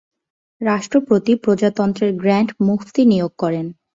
[0.61, 3.65] রাষ্ট্রপতি প্রজাতন্ত্রের গ্র্যান্ড মুফতি নিয়োগ করেন।